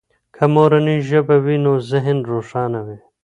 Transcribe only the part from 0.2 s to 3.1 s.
که مورنۍ ژبه وي نو ذهن روښانه وي.